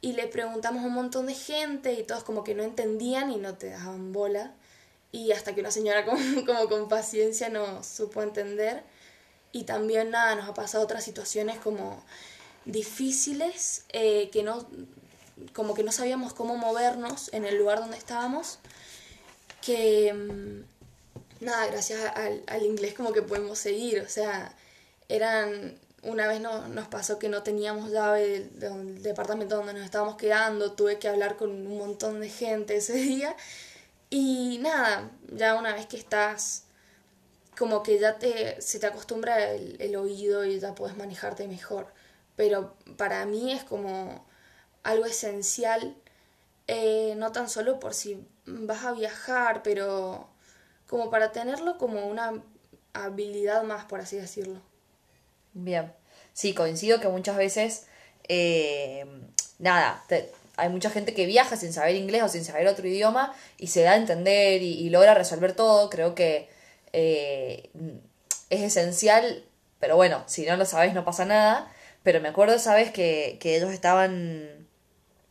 Y 0.00 0.12
le 0.12 0.26
preguntamos 0.26 0.82
a 0.84 0.86
un 0.86 0.94
montón 0.94 1.26
de 1.26 1.34
gente 1.34 1.92
y 1.92 2.02
todos 2.02 2.24
como 2.24 2.44
que 2.44 2.54
no 2.54 2.62
entendían 2.62 3.30
y 3.30 3.36
no 3.36 3.56
te 3.56 3.70
daban 3.70 4.12
bola. 4.12 4.52
Y 5.16 5.32
hasta 5.32 5.54
que 5.54 5.60
una 5.60 5.70
señora 5.70 6.04
como, 6.04 6.18
como 6.46 6.68
con 6.68 6.88
paciencia 6.90 7.48
nos 7.48 7.86
supo 7.86 8.22
entender. 8.22 8.82
Y 9.50 9.64
también 9.64 10.10
nada, 10.10 10.34
nos 10.34 10.46
ha 10.46 10.52
pasado 10.52 10.84
otras 10.84 11.02
situaciones 11.02 11.58
como 11.58 12.04
difíciles, 12.66 13.84
eh, 13.94 14.28
que 14.30 14.42
no, 14.42 14.66
como 15.54 15.72
que 15.72 15.84
no 15.84 15.92
sabíamos 15.92 16.34
cómo 16.34 16.56
movernos 16.58 17.32
en 17.32 17.46
el 17.46 17.56
lugar 17.56 17.78
donde 17.78 17.96
estábamos 17.96 18.58
que 19.64 20.12
mm, 20.12 21.44
nada, 21.44 21.66
gracias 21.68 22.00
al, 22.14 22.62
inglés 22.62 22.92
como 22.92 23.12
que 23.12 23.22
podemos 23.22 23.58
seguir, 23.58 24.00
o 24.00 24.08
sea, 24.08 24.54
eran, 25.08 25.78
una 26.02 26.28
vez 26.28 26.40
no, 26.40 26.68
nos 26.68 26.88
pasó 26.88 27.18
que 27.18 27.28
no 27.30 27.42
teníamos 27.42 27.90
llave 27.90 28.50
del, 28.54 29.02
departamento 29.02 29.56
donde 29.56 29.72
nos 29.72 29.84
estábamos 29.84 30.16
quedando, 30.16 30.72
tuve 30.72 30.98
que 30.98 31.08
hablar 31.08 31.36
con 31.36 31.50
un 31.50 31.78
montón 31.78 32.20
de 32.20 32.28
gente 32.28 32.76
ese 32.76 32.92
día 32.94 33.34
y 34.10 34.58
nada, 34.58 35.10
ya 35.32 35.54
una 35.54 35.74
vez 35.74 35.86
que 35.86 35.96
estás 35.96 36.66
como 37.58 37.82
que 37.82 37.98
ya 37.98 38.18
te, 38.18 38.60
se 38.60 38.78
te 38.78 38.86
acostumbra 38.86 39.50
el, 39.52 39.96
oído 39.96 40.44
y 40.44 40.60
ya 40.60 40.74
puedes 40.74 40.96
manejarte 40.96 41.48
mejor, 41.48 41.86
pero 42.36 42.76
para 42.96 43.24
mí 43.24 43.52
es 43.52 43.64
como 43.64 44.26
algo 44.82 45.06
esencial, 45.06 45.96
eh, 46.66 47.14
no 47.16 47.32
tan 47.32 47.48
solo 47.48 47.80
por 47.80 47.94
si 47.94 48.26
vas 48.44 48.84
a 48.84 48.92
viajar, 48.92 49.62
pero 49.62 50.28
como 50.86 51.10
para 51.10 51.32
tenerlo 51.32 51.78
como 51.78 52.06
una 52.06 52.42
habilidad 52.92 53.62
más, 53.62 53.86
por 53.86 54.00
así 54.00 54.16
decirlo. 54.16 54.60
Bien, 55.54 55.92
sí, 56.34 56.54
coincido 56.54 57.00
que 57.00 57.08
muchas 57.08 57.36
veces, 57.38 57.86
eh, 58.28 59.06
nada, 59.58 60.04
hay 60.56 60.68
mucha 60.68 60.90
gente 60.90 61.14
que 61.14 61.26
viaja 61.26 61.56
sin 61.56 61.72
saber 61.72 61.96
inglés 61.96 62.22
o 62.22 62.28
sin 62.28 62.44
saber 62.44 62.66
otro 62.68 62.86
idioma 62.86 63.34
y 63.58 63.68
se 63.68 63.82
da 63.82 63.92
a 63.92 63.96
entender 63.96 64.62
y, 64.62 64.88
logra 64.90 65.14
resolver 65.14 65.52
todo, 65.54 65.90
creo 65.90 66.14
que 66.14 66.48
eh, 66.92 67.70
es 68.50 68.62
esencial, 68.62 69.44
pero 69.80 69.96
bueno, 69.96 70.24
si 70.26 70.46
no 70.46 70.56
lo 70.56 70.64
sabes 70.64 70.94
no 70.94 71.04
pasa 71.04 71.24
nada, 71.24 71.70
pero 72.02 72.20
me 72.20 72.28
acuerdo 72.28 72.58
sabes 72.58 72.90
que, 72.90 73.36
que 73.40 73.56
ellos 73.56 73.70
estaban 73.72 74.66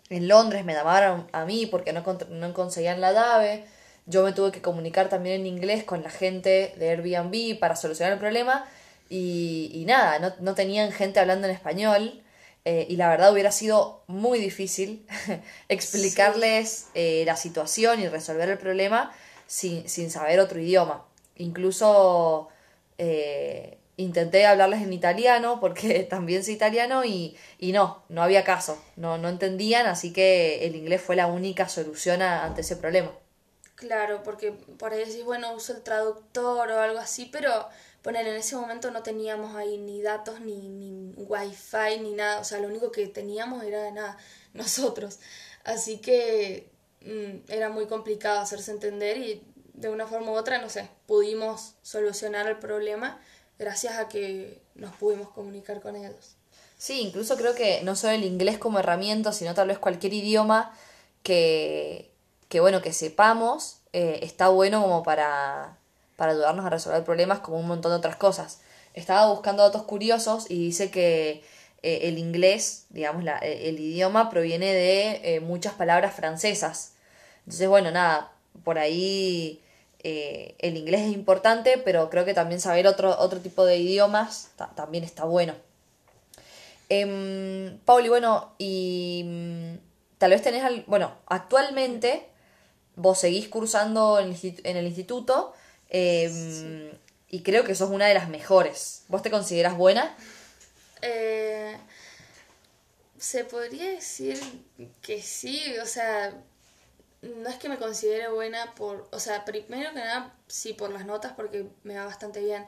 en 0.09 0.27
Londres 0.27 0.65
me 0.65 0.73
llamaron 0.73 1.27
a 1.31 1.45
mí 1.45 1.65
porque 1.65 1.93
no, 1.93 2.03
no 2.29 2.53
conseguían 2.53 3.01
la 3.01 3.11
llave. 3.13 3.65
Yo 4.05 4.23
me 4.23 4.33
tuve 4.33 4.51
que 4.51 4.61
comunicar 4.61 5.09
también 5.09 5.41
en 5.41 5.47
inglés 5.47 5.83
con 5.83 6.03
la 6.03 6.09
gente 6.09 6.73
de 6.77 6.89
Airbnb 6.91 7.59
para 7.59 7.75
solucionar 7.75 8.13
el 8.13 8.19
problema. 8.19 8.65
Y, 9.09 9.71
y 9.73 9.85
nada, 9.85 10.19
no, 10.19 10.33
no, 10.39 10.53
tenían 10.55 10.91
gente 10.91 11.19
hablando 11.19 11.47
en 11.47 11.53
español. 11.53 12.23
Eh, 12.65 12.87
y 12.89 12.95
la 12.95 13.09
verdad 13.09 13.31
hubiera 13.31 13.51
sido 13.51 14.01
muy 14.07 14.39
difícil 14.39 15.05
explicarles 15.69 16.87
eh, 16.95 17.23
la 17.25 17.35
situación 17.35 18.01
y 18.01 18.07
resolver 18.07 18.49
el 18.49 18.57
problema 18.57 19.13
sin, 19.45 19.87
sin 19.87 20.09
saber 20.09 20.39
otro 20.39 20.59
idioma. 20.59 21.05
Incluso 21.35 22.49
eh, 22.97 23.77
intenté 23.97 24.47
hablarles 24.47 24.81
en 24.81 24.93
italiano 24.93 25.59
porque 25.59 26.03
también 26.09 26.43
soy 26.43 26.55
italiano 26.55 27.05
y, 27.05 27.37
y 27.59 27.71
no, 27.71 28.03
no 28.09 28.23
había 28.23 28.43
caso, 28.43 28.83
no, 28.95 29.19
no 29.19 29.29
entendían, 29.29 29.85
así 29.85 30.11
que 30.11 30.65
el 30.65 30.75
inglés 30.75 31.01
fue 31.01 31.15
la 31.15 31.27
única 31.27 31.69
solución 31.69 32.23
ante 32.23 32.61
ese 32.61 32.77
problema. 32.77 33.11
Claro, 33.75 34.23
porque 34.23 34.53
por 34.53 34.93
ahí 34.93 34.99
decís, 34.99 35.23
bueno, 35.23 35.53
uso 35.53 35.73
el 35.73 35.83
traductor 35.83 36.71
o 36.71 36.79
algo 36.79 36.97
así, 36.97 37.29
pero 37.31 37.67
poner 38.05 38.27
en 38.27 38.35
ese 38.35 38.55
momento 38.55 38.91
no 38.91 39.01
teníamos 39.01 39.55
ahí 39.55 39.79
ni 39.79 39.99
datos, 39.99 40.39
ni, 40.39 40.69
ni 40.69 41.11
wifi, 41.17 41.99
ni 42.03 42.11
nada, 42.11 42.39
o 42.39 42.43
sea, 42.43 42.59
lo 42.59 42.67
único 42.67 42.91
que 42.91 43.07
teníamos 43.07 43.63
era 43.63 43.89
nada, 43.89 44.15
nosotros. 44.53 45.17
Así 45.63 45.97
que 45.97 46.69
mm, 47.01 47.51
era 47.51 47.69
muy 47.69 47.87
complicado 47.87 48.39
hacerse 48.39 48.69
entender 48.69 49.17
y 49.17 49.41
de 49.73 49.89
una 49.89 50.05
forma 50.05 50.31
u 50.31 50.35
otra, 50.35 50.61
no 50.61 50.69
sé, 50.69 50.87
pudimos 51.07 51.73
solucionar 51.81 52.47
el 52.47 52.59
problema 52.59 53.19
gracias 53.57 53.97
a 53.97 54.07
que 54.07 54.61
nos 54.75 54.95
pudimos 54.97 55.29
comunicar 55.29 55.81
con 55.81 55.95
ellos. 55.95 56.35
Sí, 56.77 57.01
incluso 57.01 57.35
creo 57.37 57.55
que 57.55 57.81
no 57.81 57.95
solo 57.95 58.13
el 58.13 58.23
inglés 58.23 58.59
como 58.59 58.77
herramienta, 58.77 59.31
sino 59.31 59.55
tal 59.55 59.69
vez 59.69 59.79
cualquier 59.79 60.13
idioma 60.13 60.77
que, 61.23 62.11
que 62.49 62.59
bueno, 62.59 62.83
que 62.83 62.93
sepamos, 62.93 63.79
eh, 63.93 64.19
está 64.21 64.49
bueno 64.49 64.83
como 64.83 65.01
para 65.01 65.79
para 66.15 66.31
ayudarnos 66.31 66.65
a 66.65 66.69
resolver 66.69 67.03
problemas 67.03 67.39
como 67.39 67.57
un 67.57 67.67
montón 67.67 67.91
de 67.91 67.97
otras 67.97 68.15
cosas. 68.15 68.61
Estaba 68.93 69.29
buscando 69.31 69.63
datos 69.63 69.83
curiosos 69.83 70.49
y 70.49 70.59
dice 70.59 70.89
que 70.89 71.43
eh, 71.83 72.07
el 72.07 72.17
inglés, 72.17 72.85
digamos, 72.89 73.23
la, 73.23 73.37
eh, 73.39 73.69
el 73.69 73.79
idioma 73.79 74.29
proviene 74.29 74.73
de 74.73 75.35
eh, 75.35 75.39
muchas 75.39 75.73
palabras 75.73 76.15
francesas. 76.15 76.93
Entonces, 77.39 77.67
bueno, 77.67 77.91
nada, 77.91 78.31
por 78.63 78.79
ahí 78.79 79.61
el 80.03 80.77
inglés 80.77 81.01
es 81.01 81.13
importante, 81.13 81.79
pero 81.79 82.11
creo 82.11 82.25
que 82.25 82.35
también 82.35 82.61
saber 82.61 82.85
otro, 82.85 83.17
otro 83.17 83.39
tipo 83.39 83.65
de 83.65 83.77
idiomas 83.77 84.51
también 84.75 85.03
está 85.03 85.25
bueno. 85.25 85.55
Eh, 86.89 87.77
Pauli, 87.85 88.09
bueno, 88.09 88.53
y 88.57 89.23
mm, 89.25 90.17
tal 90.17 90.31
vez 90.31 90.41
tenés, 90.41 90.63
al, 90.63 90.83
bueno, 90.87 91.11
actualmente 91.25 92.27
vos 92.95 93.19
seguís 93.19 93.47
cursando 93.49 94.19
en 94.19 94.77
el 94.77 94.85
instituto 94.85 95.53
Em, 95.89 96.91
y 97.29 97.43
creo 97.43 97.63
que 97.63 97.75
sos 97.75 97.89
una 97.89 98.07
de 98.07 98.13
las 98.13 98.29
mejores. 98.29 99.03
¿Vos 99.07 99.21
te 99.21 99.31
consideras 99.31 99.77
buena? 99.77 100.15
Eh, 101.01 101.77
se 103.17 103.45
podría 103.45 103.89
decir 103.91 104.39
que 105.01 105.21
sí, 105.21 105.61
o 105.81 105.85
sea, 105.85 106.33
no 107.21 107.49
es 107.49 107.55
que 107.57 107.69
me 107.69 107.77
considere 107.77 108.29
buena 108.29 108.73
por, 108.75 109.07
o 109.11 109.19
sea, 109.19 109.45
primero 109.45 109.89
que 109.91 109.99
nada, 109.99 110.35
sí, 110.47 110.73
por 110.73 110.91
las 110.91 111.05
notas, 111.05 111.33
porque 111.33 111.67
me 111.83 111.95
va 111.95 112.05
bastante 112.05 112.41
bien, 112.41 112.65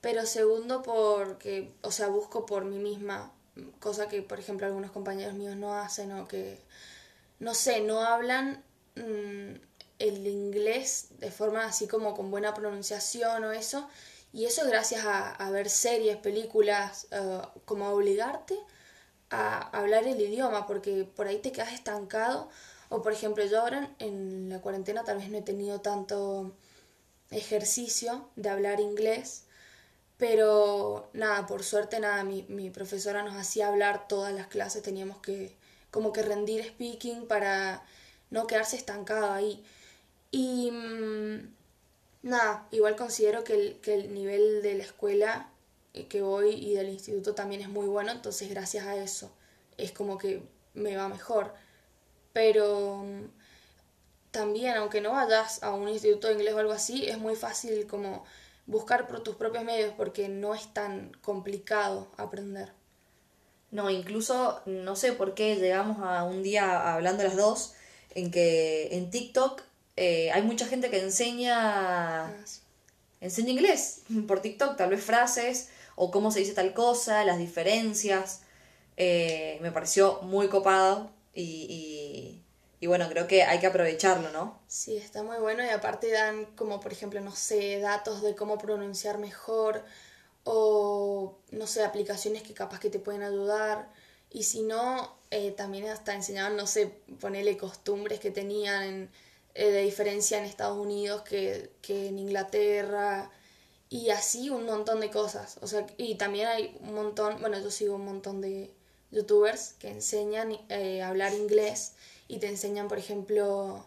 pero 0.00 0.26
segundo 0.26 0.82
porque, 0.82 1.72
o 1.82 1.90
sea, 1.90 2.08
busco 2.08 2.46
por 2.46 2.64
mí 2.64 2.78
misma, 2.78 3.32
cosa 3.80 4.08
que, 4.08 4.22
por 4.22 4.38
ejemplo, 4.38 4.66
algunos 4.66 4.90
compañeros 4.90 5.34
míos 5.34 5.56
no 5.56 5.74
hacen 5.74 6.12
o 6.12 6.26
que, 6.26 6.58
no 7.38 7.54
sé, 7.54 7.80
no 7.80 8.02
hablan 8.02 8.62
mm, 8.96 9.54
el 10.08 10.26
inglés 10.26 11.08
de 11.18 11.30
forma 11.30 11.64
así 11.64 11.86
como 11.86 12.14
con 12.14 12.30
buena 12.30 12.54
pronunciación 12.54 13.44
o 13.44 13.52
eso. 13.52 13.88
Y 14.32 14.44
eso 14.44 14.66
gracias 14.66 15.04
a, 15.06 15.50
ver 15.50 15.70
series, 15.70 16.16
películas, 16.18 17.06
eh, 17.10 17.40
como 17.64 17.86
a 17.86 17.90
obligarte 17.92 18.58
a 19.30 19.68
hablar 19.76 20.06
el 20.06 20.20
idioma, 20.20 20.66
porque 20.66 21.04
por 21.04 21.26
ahí 21.26 21.38
te 21.38 21.52
quedas 21.52 21.72
estancado. 21.72 22.48
O 22.88 23.02
por 23.02 23.12
ejemplo, 23.12 23.44
yo 23.44 23.60
ahora 23.60 23.94
en 23.98 24.48
la 24.50 24.60
cuarentena 24.60 25.04
tal 25.04 25.18
vez 25.18 25.28
no 25.30 25.38
he 25.38 25.42
tenido 25.42 25.80
tanto 25.80 26.52
ejercicio 27.30 28.28
de 28.36 28.48
hablar 28.50 28.80
inglés, 28.80 29.44
pero 30.16 31.10
nada, 31.12 31.46
por 31.46 31.64
suerte 31.64 32.00
nada, 32.00 32.24
mi, 32.24 32.44
mi 32.48 32.70
profesora 32.70 33.22
nos 33.22 33.36
hacía 33.36 33.68
hablar 33.68 34.08
todas 34.08 34.32
las 34.34 34.46
clases, 34.46 34.82
teníamos 34.82 35.18
que 35.18 35.56
como 35.90 36.12
que 36.12 36.22
rendir 36.22 36.64
speaking 36.64 37.26
para 37.26 37.82
no 38.30 38.46
quedarse 38.46 38.76
estancado 38.76 39.32
ahí. 39.32 39.64
Y 40.36 40.70
mm, 40.70 41.54
nada, 42.24 42.68
igual 42.70 42.94
considero 42.94 43.42
que 43.42 43.54
el, 43.54 43.80
que 43.80 43.94
el 43.94 44.12
nivel 44.12 44.60
de 44.60 44.74
la 44.74 44.84
escuela 44.84 45.50
eh, 45.94 46.08
que 46.08 46.20
voy 46.20 46.50
y 46.50 46.74
del 46.74 46.90
instituto 46.90 47.34
también 47.34 47.62
es 47.62 47.70
muy 47.70 47.86
bueno, 47.86 48.12
entonces 48.12 48.50
gracias 48.50 48.84
a 48.84 48.96
eso 48.96 49.32
es 49.78 49.92
como 49.92 50.18
que 50.18 50.42
me 50.74 50.94
va 50.94 51.08
mejor. 51.08 51.54
Pero 52.34 52.98
mm, 53.02 53.30
también, 54.30 54.76
aunque 54.76 55.00
no 55.00 55.12
vayas 55.12 55.62
a 55.62 55.70
un 55.70 55.88
instituto 55.88 56.26
de 56.28 56.34
inglés 56.34 56.52
o 56.52 56.58
algo 56.58 56.72
así, 56.72 57.06
es 57.06 57.16
muy 57.16 57.34
fácil 57.34 57.86
como 57.86 58.26
buscar 58.66 59.08
por 59.08 59.22
tus 59.22 59.36
propios 59.36 59.64
medios 59.64 59.94
porque 59.96 60.28
no 60.28 60.54
es 60.54 60.70
tan 60.74 61.12
complicado 61.22 62.12
aprender. 62.18 62.72
No, 63.70 63.88
incluso 63.88 64.60
no 64.66 64.96
sé 64.96 65.14
por 65.14 65.32
qué 65.34 65.56
llegamos 65.56 65.96
a 66.00 66.24
un 66.24 66.42
día 66.42 66.92
hablando 66.92 67.22
las 67.22 67.36
dos 67.36 67.72
en 68.10 68.30
que 68.30 68.94
en 68.96 69.10
TikTok 69.10 69.62
eh, 69.96 70.30
hay 70.32 70.42
mucha 70.42 70.66
gente 70.66 70.90
que 70.90 71.00
enseña, 71.00 72.30
enseña 73.20 73.50
inglés 73.50 74.02
por 74.28 74.40
TikTok, 74.40 74.76
tal 74.76 74.90
vez 74.90 75.02
frases 75.02 75.70
o 75.94 76.10
cómo 76.10 76.30
se 76.30 76.40
dice 76.40 76.52
tal 76.52 76.74
cosa, 76.74 77.24
las 77.24 77.38
diferencias. 77.38 78.42
Eh, 78.98 79.58
me 79.62 79.72
pareció 79.72 80.20
muy 80.22 80.48
copado 80.48 81.10
y, 81.34 82.42
y, 82.80 82.86
bueno, 82.86 83.08
creo 83.08 83.26
que 83.26 83.42
hay 83.42 83.58
que 83.58 83.66
aprovecharlo, 83.66 84.30
¿no? 84.30 84.60
Sí, 84.68 84.96
está 84.96 85.22
muy 85.22 85.38
bueno 85.38 85.64
y 85.64 85.68
aparte 85.68 86.10
dan 86.10 86.46
como, 86.56 86.80
por 86.80 86.92
ejemplo, 86.92 87.20
no 87.20 87.34
sé, 87.34 87.80
datos 87.80 88.22
de 88.22 88.36
cómo 88.36 88.58
pronunciar 88.58 89.18
mejor 89.18 89.82
o, 90.44 91.38
no 91.50 91.66
sé, 91.66 91.84
aplicaciones 91.84 92.42
que 92.42 92.54
capaz 92.54 92.78
que 92.80 92.90
te 92.90 92.98
pueden 92.98 93.22
ayudar. 93.22 93.90
Y 94.30 94.44
si 94.44 94.62
no, 94.62 95.16
eh, 95.30 95.50
también 95.52 95.88
hasta 95.88 96.14
enseñaban, 96.14 96.56
no 96.56 96.66
sé, 96.66 96.86
ponerle 97.20 97.56
costumbres 97.56 98.20
que 98.20 98.30
tenían 98.30 98.82
en 98.82 99.10
eh, 99.58 99.70
de 99.70 99.82
diferencia 99.82 100.36
en 100.36 100.44
Estados 100.44 100.76
Unidos 100.76 101.22
que, 101.22 101.70
en 101.88 102.18
Inglaterra 102.18 103.30
y 103.88 104.10
así 104.10 104.50
un 104.50 104.66
montón 104.66 105.00
de 105.00 105.10
cosas. 105.10 105.58
O 105.62 105.66
sea, 105.66 105.86
y 105.96 106.16
también 106.16 106.48
hay 106.48 106.76
un 106.80 106.94
montón, 106.94 107.40
bueno, 107.40 107.58
yo 107.58 107.70
sigo 107.70 107.94
un 107.94 108.04
montón 108.04 108.42
de 108.42 108.70
youtubers 109.10 109.72
que 109.78 109.88
enseñan 109.88 110.58
eh, 110.68 111.00
a 111.00 111.08
hablar 111.08 111.32
inglés 111.32 111.94
y 112.28 112.38
te 112.38 112.48
enseñan, 112.48 112.86
por 112.86 112.98
ejemplo, 112.98 113.86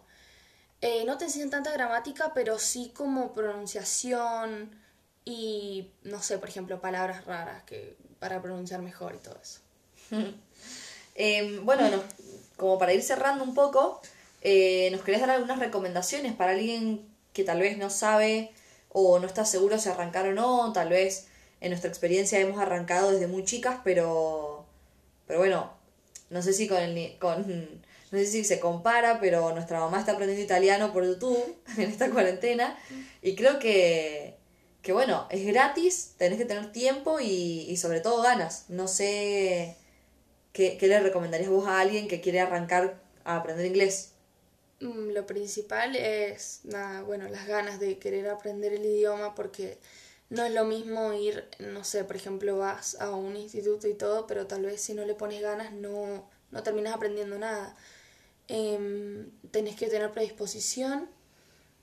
eh, 0.80 1.04
no 1.04 1.18
te 1.18 1.26
enseñan 1.26 1.50
tanta 1.50 1.70
gramática, 1.70 2.32
pero 2.34 2.58
sí 2.58 2.90
como 2.92 3.32
pronunciación 3.32 4.76
y, 5.24 5.92
no 6.02 6.20
sé, 6.20 6.38
por 6.38 6.48
ejemplo, 6.48 6.80
palabras 6.80 7.26
raras 7.26 7.62
que 7.62 7.96
para 8.18 8.42
pronunciar 8.42 8.82
mejor 8.82 9.14
y 9.14 9.18
todo 9.18 9.38
eso. 9.40 9.60
Em, 11.16 11.66
bueno, 11.66 12.02
como 12.56 12.78
para 12.78 12.94
ir 12.94 13.02
cerrando 13.02 13.44
un 13.44 13.52
poco, 13.52 14.00
eh, 14.42 14.88
¿Nos 14.92 15.02
querés 15.02 15.20
dar 15.20 15.30
algunas 15.30 15.58
recomendaciones 15.58 16.34
para 16.34 16.52
alguien 16.52 17.06
que 17.32 17.44
tal 17.44 17.60
vez 17.60 17.78
no 17.78 17.90
sabe 17.90 18.52
o 18.88 19.18
no 19.18 19.26
está 19.26 19.44
seguro 19.44 19.78
si 19.78 19.88
arrancar 19.88 20.28
o 20.28 20.32
no? 20.32 20.72
Tal 20.72 20.88
vez 20.88 21.26
en 21.60 21.70
nuestra 21.70 21.90
experiencia 21.90 22.40
hemos 22.40 22.58
arrancado 22.58 23.12
desde 23.12 23.26
muy 23.26 23.44
chicas, 23.44 23.80
pero, 23.84 24.66
pero 25.26 25.40
bueno, 25.40 25.72
no 26.30 26.42
sé 26.42 26.52
si 26.52 26.68
con 26.68 26.78
con, 27.18 27.82
no 28.10 28.18
sé 28.18 28.26
si 28.26 28.44
se 28.44 28.60
compara, 28.60 29.20
pero 29.20 29.52
nuestra 29.52 29.80
mamá 29.80 30.00
está 30.00 30.12
aprendiendo 30.12 30.44
italiano 30.44 30.92
por 30.92 31.04
YouTube 31.04 31.56
en 31.76 31.90
esta 31.90 32.10
cuarentena 32.10 32.78
y 33.22 33.34
creo 33.36 33.58
que, 33.58 34.36
que 34.82 34.92
bueno, 34.92 35.26
es 35.30 35.46
gratis, 35.46 36.14
tenés 36.18 36.38
que 36.38 36.44
tener 36.46 36.72
tiempo 36.72 37.20
y, 37.20 37.66
y 37.68 37.76
sobre 37.76 38.00
todo 38.00 38.22
ganas. 38.22 38.64
No 38.68 38.88
sé 38.88 39.76
qué, 40.52 40.76
qué 40.78 40.86
le 40.88 41.00
recomendarías 41.00 41.50
vos 41.50 41.66
a 41.68 41.80
alguien 41.80 42.08
que 42.08 42.20
quiere 42.20 42.40
arrancar 42.40 43.00
a 43.24 43.36
aprender 43.36 43.66
inglés. 43.66 44.09
Mm, 44.80 45.10
lo 45.10 45.26
principal 45.26 45.94
es, 45.96 46.60
nada, 46.64 47.02
bueno, 47.02 47.28
las 47.28 47.46
ganas 47.46 47.78
de 47.80 47.98
querer 47.98 48.28
aprender 48.28 48.72
el 48.72 48.84
idioma 48.84 49.34
porque 49.34 49.78
no 50.30 50.44
es 50.44 50.52
lo 50.52 50.64
mismo 50.64 51.12
ir, 51.12 51.48
no 51.58 51.84
sé, 51.84 52.04
por 52.04 52.16
ejemplo, 52.16 52.56
vas 52.58 52.96
a 53.00 53.10
un 53.10 53.36
instituto 53.36 53.88
y 53.88 53.94
todo, 53.94 54.26
pero 54.26 54.46
tal 54.46 54.62
vez 54.64 54.80
si 54.80 54.94
no 54.94 55.04
le 55.04 55.14
pones 55.14 55.42
ganas 55.42 55.72
no, 55.72 56.28
no 56.50 56.62
terminas 56.62 56.94
aprendiendo 56.94 57.38
nada. 57.38 57.76
Eh, 58.48 59.26
tenés 59.52 59.76
que 59.76 59.88
tener 59.88 60.12
predisposición. 60.12 61.08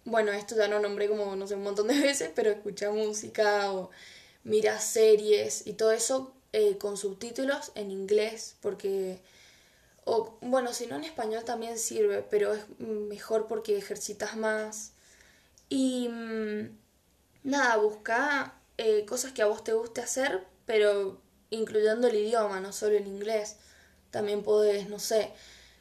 Bueno, 0.05 0.31
esto 0.33 0.55
ya 0.57 0.67
lo 0.67 0.79
nombré 0.79 1.07
como, 1.09 1.35
no 1.35 1.47
sé, 1.47 1.55
un 1.55 1.63
montón 1.63 1.87
de 1.87 1.99
veces, 2.01 2.31
pero 2.35 2.49
escucha 2.51 2.91
música 2.91 3.71
o 3.73 3.91
mira 4.43 4.79
series 4.79 5.67
y 5.67 5.73
todo 5.73 5.91
eso 5.91 6.33
eh, 6.53 6.77
con 6.77 6.97
subtítulos 6.97 7.71
en 7.75 7.91
inglés, 7.91 8.55
porque 8.61 9.19
o 10.09 10.37
bueno, 10.41 10.73
si 10.73 10.87
no 10.87 10.95
en 10.95 11.03
español 11.03 11.43
también 11.43 11.77
sirve, 11.77 12.23
pero 12.23 12.53
es 12.53 12.63
mejor 12.79 13.47
porque 13.47 13.77
ejercitas 13.77 14.37
más. 14.37 14.93
Y 15.67 16.07
mm, 16.07 16.77
nada, 17.43 17.75
busca 17.75 18.55
eh, 18.77 19.05
cosas 19.05 19.33
que 19.33 19.41
a 19.41 19.47
vos 19.47 19.65
te 19.65 19.73
guste 19.73 19.99
hacer, 20.01 20.47
pero 20.65 21.21
incluyendo 21.49 22.07
el 22.07 22.15
idioma, 22.15 22.61
no 22.61 22.71
solo 22.71 22.95
el 22.95 23.05
inglés. 23.05 23.57
También 24.09 24.43
podés, 24.43 24.87
no 24.89 24.99
sé, 24.99 25.33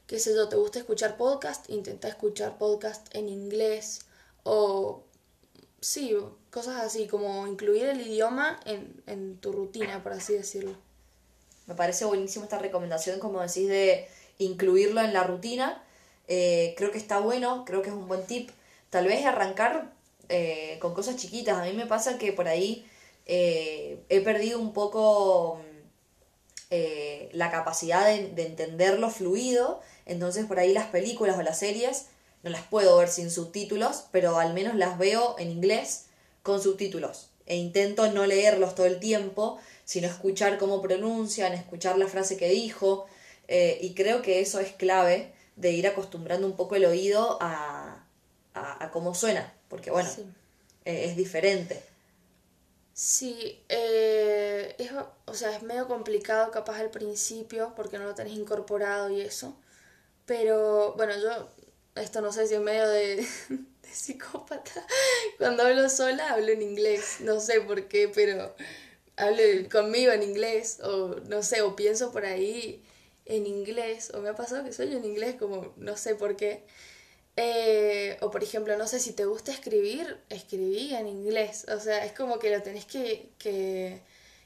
qué 0.08 0.18
sé 0.18 0.34
yo, 0.34 0.48
te 0.48 0.56
gusta 0.56 0.80
escuchar 0.80 1.16
podcast, 1.16 1.70
intenta 1.70 2.08
escuchar 2.08 2.58
podcast 2.58 3.06
en 3.14 3.28
inglés 3.28 4.00
o 4.42 5.04
sí, 5.80 6.16
cosas 6.50 6.82
así, 6.84 7.06
como 7.06 7.46
incluir 7.46 7.84
el 7.86 8.00
idioma 8.00 8.58
en, 8.64 9.04
en 9.06 9.38
tu 9.38 9.52
rutina, 9.52 10.02
por 10.02 10.12
así 10.14 10.32
decirlo. 10.32 10.76
Me 11.66 11.76
parece 11.76 12.04
buenísima 12.04 12.44
esta 12.44 12.58
recomendación, 12.58 13.20
como 13.20 13.40
decís, 13.40 13.68
de 13.68 14.08
incluirlo 14.38 15.00
en 15.00 15.12
la 15.12 15.24
rutina. 15.24 15.82
Eh, 16.28 16.74
creo 16.76 16.90
que 16.90 16.98
está 16.98 17.18
bueno, 17.20 17.64
creo 17.64 17.82
que 17.82 17.88
es 17.88 17.94
un 17.94 18.08
buen 18.08 18.26
tip. 18.26 18.50
Tal 18.90 19.06
vez 19.06 19.24
arrancar 19.24 19.92
eh, 20.28 20.78
con 20.80 20.94
cosas 20.94 21.16
chiquitas. 21.16 21.58
A 21.58 21.64
mí 21.64 21.72
me 21.72 21.86
pasa 21.86 22.18
que 22.18 22.32
por 22.32 22.48
ahí 22.48 22.86
eh, 23.26 24.00
he 24.08 24.20
perdido 24.20 24.60
un 24.60 24.72
poco 24.72 25.60
la 27.32 27.50
capacidad 27.50 28.04
de, 28.06 28.28
de 28.28 28.46
entenderlo 28.46 29.10
fluido. 29.10 29.80
Entonces 30.04 30.46
por 30.46 30.58
ahí 30.58 30.72
las 30.72 30.86
películas 30.86 31.38
o 31.38 31.42
las 31.42 31.58
series 31.58 32.06
no 32.42 32.50
las 32.50 32.62
puedo 32.62 32.96
ver 32.98 33.08
sin 33.08 33.30
subtítulos, 33.30 34.04
pero 34.12 34.38
al 34.38 34.52
menos 34.54 34.74
las 34.74 34.98
veo 34.98 35.36
en 35.38 35.50
inglés 35.50 36.06
con 36.42 36.62
subtítulos. 36.62 37.30
E 37.46 37.56
intento 37.56 38.10
no 38.12 38.26
leerlos 38.26 38.74
todo 38.74 38.86
el 38.86 38.98
tiempo, 38.98 39.58
sino 39.84 40.08
escuchar 40.08 40.58
cómo 40.58 40.82
pronuncian, 40.82 41.52
escuchar 41.54 41.96
la 41.98 42.08
frase 42.08 42.36
que 42.36 42.48
dijo. 42.48 43.06
Y 43.48 43.94
creo 43.94 44.22
que 44.22 44.40
eso 44.40 44.60
es 44.60 44.72
clave 44.72 45.32
de 45.56 45.72
ir 45.72 45.86
acostumbrando 45.86 46.46
un 46.46 46.54
poco 46.54 46.76
el 46.76 46.84
oído 46.84 47.38
a, 47.40 48.04
a, 48.54 48.90
cómo 48.90 49.14
suena, 49.14 49.52
porque 49.68 49.90
bueno, 49.90 50.08
eh, 50.84 51.06
es 51.06 51.16
diferente. 51.16 51.82
Sí, 52.92 53.62
eh, 53.68 54.74
es, 54.78 54.90
o 55.26 55.34
sea, 55.34 55.54
es 55.54 55.62
medio 55.62 55.86
complicado 55.86 56.50
capaz 56.50 56.78
al 56.78 56.90
principio 56.90 57.74
porque 57.76 57.98
no 57.98 58.04
lo 58.04 58.14
tenés 58.14 58.34
incorporado 58.34 59.10
y 59.10 59.20
eso. 59.20 59.56
Pero 60.24 60.94
bueno, 60.94 61.12
yo, 61.20 61.48
esto 61.94 62.20
no 62.20 62.32
sé 62.32 62.46
si 62.46 62.54
es 62.54 62.60
medio 62.60 62.88
de, 62.88 63.16
de 63.48 63.88
psicópata. 63.90 64.86
Cuando 65.38 65.62
hablo 65.64 65.88
sola 65.90 66.32
hablo 66.32 66.52
en 66.52 66.62
inglés, 66.62 67.18
no 67.20 67.40
sé 67.40 67.60
por 67.60 67.88
qué, 67.88 68.08
pero 68.08 68.54
hablo 69.16 69.42
conmigo 69.70 70.12
en 70.12 70.22
inglés 70.22 70.80
o 70.82 71.16
no 71.28 71.42
sé, 71.42 71.62
o 71.62 71.76
pienso 71.76 72.12
por 72.12 72.24
ahí 72.24 72.82
en 73.26 73.46
inglés, 73.46 74.12
o 74.14 74.20
me 74.20 74.28
ha 74.28 74.34
pasado 74.34 74.64
que 74.64 74.72
soy 74.72 74.92
en 74.94 75.04
inglés 75.04 75.36
como 75.38 75.74
no 75.76 75.96
sé 75.96 76.14
por 76.14 76.36
qué. 76.36 76.62
Eh, 77.36 78.16
o 78.22 78.30
por 78.30 78.42
ejemplo, 78.42 78.78
no 78.78 78.86
sé 78.86 78.98
si 78.98 79.12
te 79.12 79.26
gusta 79.26 79.52
escribir, 79.52 80.18
escribí 80.30 80.94
en 80.94 81.06
inglés. 81.06 81.66
O 81.68 81.80
sea, 81.80 82.04
es 82.04 82.12
como 82.12 82.38
que 82.38 82.50
lo 82.50 82.62
tenés 82.62 82.86
que, 82.86 83.28
que 83.38 84.00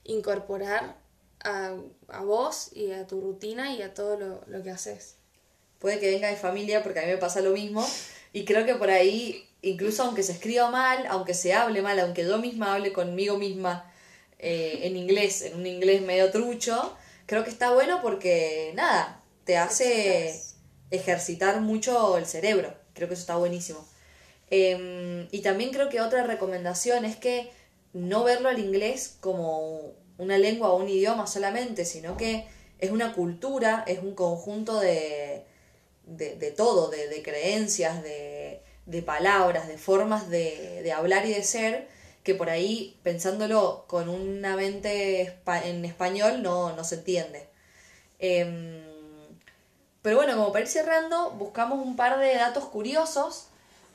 incorporar 0.04 0.96
a, 1.44 1.76
a, 2.08 2.24
vos 2.24 2.70
y 2.74 2.90
a 2.90 3.06
tu 3.06 3.20
rutina 3.20 3.72
y 3.74 3.82
a 3.82 3.94
todo 3.94 4.18
lo, 4.18 4.42
lo 4.46 4.62
que 4.62 4.70
haces. 4.70 5.16
Puede 5.78 6.00
que 6.00 6.10
venga 6.10 6.28
de 6.28 6.36
familia 6.36 6.82
porque 6.82 6.98
a 6.98 7.02
mí 7.02 7.12
me 7.12 7.18
pasa 7.18 7.40
lo 7.40 7.52
mismo. 7.52 7.86
Y 8.32 8.44
creo 8.44 8.66
que 8.66 8.74
por 8.74 8.90
ahí, 8.90 9.48
incluso 9.62 10.02
aunque 10.02 10.22
se 10.22 10.32
escriba 10.32 10.70
mal, 10.70 11.06
aunque 11.08 11.34
se 11.34 11.52
hable 11.54 11.82
mal, 11.82 11.98
aunque 12.00 12.24
yo 12.24 12.38
misma 12.38 12.74
hable 12.74 12.92
conmigo 12.92 13.38
misma 13.38 13.90
eh, 14.38 14.80
en 14.82 14.96
inglés, 14.96 15.42
en 15.42 15.56
un 15.56 15.66
inglés 15.66 16.02
medio 16.02 16.30
trucho, 16.30 16.96
creo 17.30 17.44
que 17.44 17.50
está 17.50 17.70
bueno 17.70 18.02
porque, 18.02 18.72
nada, 18.74 19.22
te 19.44 19.56
hace 19.56 20.34
ejercitar 20.90 21.60
mucho 21.60 22.18
el 22.18 22.26
cerebro. 22.26 22.74
Creo 22.92 23.06
que 23.06 23.14
eso 23.14 23.20
está 23.20 23.36
buenísimo. 23.36 23.86
Em, 24.50 25.28
y 25.30 25.40
también 25.40 25.70
creo 25.70 25.88
que 25.90 26.00
otra 26.00 26.24
recomendación 26.24 27.04
es 27.04 27.14
que 27.14 27.52
no 27.92 28.24
verlo 28.24 28.48
al 28.48 28.58
inglés 28.58 29.16
como 29.20 29.92
una 30.18 30.38
lengua 30.38 30.70
o 30.70 30.78
un 30.78 30.88
idioma 30.88 31.28
solamente, 31.28 31.84
sino 31.84 32.16
que 32.16 32.48
es 32.80 32.90
una 32.90 33.12
cultura, 33.12 33.84
es 33.86 34.00
un 34.00 34.16
conjunto 34.16 34.80
de, 34.80 35.44
de, 36.06 36.50
todo, 36.50 36.90
de, 36.90 37.22
creencias, 37.22 38.02
de, 38.02 38.60
de, 38.86 39.02
palabras, 39.02 39.68
de 39.68 39.78
formas 39.78 40.28
de, 40.30 40.92
hablar 40.92 41.26
y 41.26 41.32
de 41.32 41.44
ser, 41.44 41.86
que 42.22 42.34
por 42.34 42.50
ahí, 42.50 42.98
pensándolo 43.02 43.84
con 43.86 44.08
una 44.08 44.56
mente 44.56 45.38
en 45.64 45.84
español, 45.84 46.42
no, 46.42 46.74
no 46.74 46.84
se 46.84 46.96
entiende. 46.96 47.48
Em, 48.18 48.82
pero 50.02 50.16
bueno, 50.16 50.34
como 50.36 50.52
para 50.52 50.64
ir 50.64 50.68
cerrando, 50.68 51.30
buscamos 51.32 51.84
un 51.84 51.96
par 51.96 52.18
de 52.18 52.34
datos 52.34 52.64
curiosos 52.66 53.48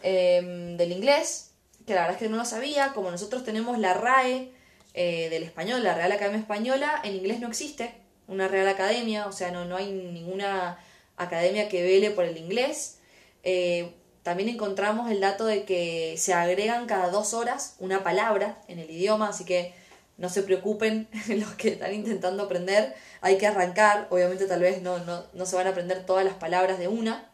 em, 0.03 0.77
del 0.77 0.91
inglés, 0.91 1.51
que 1.85 1.93
la 1.93 2.01
verdad 2.01 2.15
es 2.15 2.23
que 2.23 2.29
no 2.29 2.37
lo 2.37 2.45
sabía, 2.45 2.93
como 2.93 3.11
nosotros 3.11 3.43
tenemos 3.43 3.77
la 3.79 3.93
RAE 3.93 4.51
eh, 4.93 5.29
del 5.29 5.43
español, 5.43 5.83
la 5.83 5.93
Real 5.95 6.11
Academia 6.11 6.39
Española, 6.39 7.01
en 7.03 7.15
inglés 7.15 7.39
no 7.39 7.47
existe 7.47 7.93
una 8.27 8.47
Real 8.47 8.67
Academia, 8.67 9.27
o 9.27 9.31
sea, 9.31 9.51
no, 9.51 9.65
no 9.65 9.77
hay 9.77 9.91
ninguna 9.91 10.79
academia 11.17 11.69
que 11.69 11.83
vele 11.83 12.11
por 12.11 12.25
el 12.25 12.37
inglés. 12.37 12.99
Eh, 13.43 13.93
también 14.25 14.49
encontramos 14.49 15.11
el 15.11 15.19
dato 15.19 15.45
de 15.45 15.65
que 15.65 16.15
se 16.17 16.33
agregan 16.33 16.87
cada 16.87 17.11
dos 17.11 17.35
horas 17.35 17.75
una 17.77 18.03
palabra 18.03 18.57
en 18.67 18.79
el 18.79 18.89
idioma, 18.89 19.29
así 19.29 19.45
que 19.45 19.75
no 20.17 20.29
se 20.29 20.41
preocupen 20.41 21.07
los 21.27 21.51
que 21.51 21.67
están 21.67 21.93
intentando 21.93 22.41
aprender, 22.41 22.95
hay 23.21 23.37
que 23.37 23.45
arrancar, 23.45 24.07
obviamente 24.09 24.47
tal 24.47 24.61
vez 24.61 24.81
no, 24.81 24.97
no, 24.97 25.23
no 25.31 25.45
se 25.45 25.55
van 25.55 25.67
a 25.67 25.69
aprender 25.69 26.07
todas 26.07 26.25
las 26.25 26.33
palabras 26.33 26.79
de 26.79 26.87
una, 26.87 27.29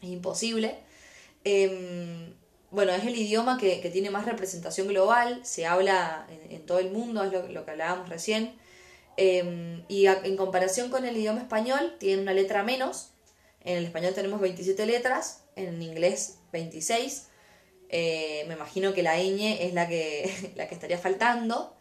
es 0.00 0.10
imposible. 0.10 0.78
Em, 1.42 2.32
bueno, 2.70 2.92
es 2.92 3.04
el 3.04 3.16
idioma 3.16 3.58
que, 3.58 3.80
que, 3.80 3.90
tiene 3.90 4.10
más 4.10 4.24
representación 4.24 4.86
global, 4.86 5.40
se 5.42 5.66
habla 5.66 6.24
en, 6.50 6.64
todo 6.66 6.78
el 6.78 6.92
mundo, 6.92 7.24
es 7.24 7.32
lo, 7.32 7.64
que 7.64 7.70
hablábamos 7.72 8.08
recién. 8.08 8.54
Em, 9.16 9.82
y 9.88 10.06
en 10.06 10.36
comparación 10.36 10.88
con 10.88 11.04
el 11.04 11.16
idioma 11.16 11.40
español, 11.40 11.96
tiene 11.98 12.22
una 12.22 12.32
letra 12.32 12.62
menos. 12.62 13.10
En 13.64 13.76
el 13.78 13.84
español 13.84 14.14
tenemos 14.14 14.40
27 14.40 14.86
letras, 14.86 15.44
en 15.56 15.82
inglés 15.82 16.38
26. 16.52 17.28
Eh, 17.90 18.44
me 18.48 18.54
imagino 18.54 18.92
que 18.94 19.02
la 19.02 19.16
ñ 19.16 19.58
es 19.60 19.74
la 19.74 19.88
que, 19.88 20.52
la 20.56 20.68
que 20.68 20.74
estaría 20.74 20.98
faltando. 20.98 21.76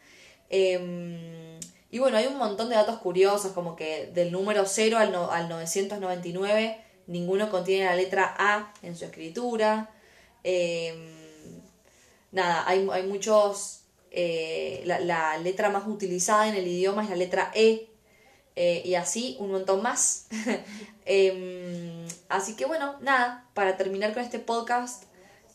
Em, 0.49 1.59
y 1.91 1.99
bueno, 1.99 2.17
hay 2.17 2.27
un 2.27 2.37
montón 2.37 2.69
de 2.69 2.75
datos 2.75 2.99
curiosos, 2.99 3.51
como 3.53 3.75
que 3.75 4.07
del 4.13 4.31
número 4.31 4.65
0 4.65 4.97
al, 4.97 5.15
al 5.15 5.49
999 5.49 6.87
ninguno 7.07 7.49
contiene 7.49 7.85
la 7.85 7.95
letra 7.95 8.35
A 8.37 8.73
en 8.81 8.95
su 8.95 9.05
escritura. 9.05 9.89
Em, 10.43 11.13
nada, 12.31 12.63
hay, 12.67 12.87
hay 12.91 13.03
muchos... 13.03 13.81
Eh, 14.11 14.83
la, 14.85 15.37
letra 15.37 15.69
más 15.69 15.85
utilizada 15.85 16.47
en 16.47 16.55
el 16.55 16.67
idioma 16.67 17.03
es 17.03 17.09
la 17.09 17.15
letra 17.15 17.51
E. 17.53 17.89
Eh, 18.59 18.81
y 18.83 18.95
así 18.95 19.37
un 19.39 19.51
montón 19.51 19.83
más. 19.83 20.25
Em, 21.09 22.05
así 22.27 22.57
que 22.57 22.65
bueno, 22.65 22.97
nada, 22.99 23.47
para 23.53 23.77
terminar 23.77 24.13
con 24.13 24.23
este 24.23 24.39
podcast, 24.39 25.03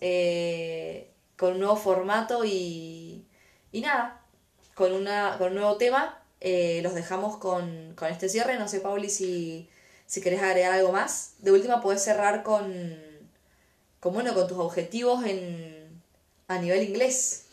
eh, 0.00 1.10
con 1.36 1.54
un 1.54 1.58
nuevo 1.58 1.76
formato 1.76 2.44
y, 2.44 3.26
y 3.70 3.80
nada, 3.82 4.24
con, 4.74 4.92
una, 4.92 5.36
con 5.36 5.48
un 5.48 5.56
nuevo 5.56 5.76
tema. 5.76 6.22
Eh, 6.40 6.80
los 6.82 6.94
dejamos 6.94 7.38
con, 7.38 7.94
con, 7.96 8.08
este 8.08 8.28
cierre. 8.28 8.56
No 8.58 8.68
sé, 8.68 8.80
Pauli, 8.80 9.10
si, 9.10 9.68
si 10.06 10.20
querés 10.20 10.40
agregar 10.40 10.72
algo 10.72 10.92
más. 10.92 11.34
De 11.38 11.50
última, 11.50 11.82
puedes 11.82 12.04
cerrar 12.04 12.44
con, 12.44 12.72
con, 13.98 14.14
bueno, 14.14 14.32
con 14.32 14.46
tus 14.46 14.58
objetivos 14.58 15.26
en, 15.26 16.02
a 16.46 16.58
nivel 16.58 16.84
inglés. 16.84 17.46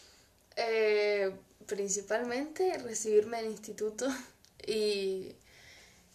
Principalmente 1.66 2.78
recibirme 2.78 3.40
en 3.40 3.48
instituto 3.48 4.08
y 4.68 5.36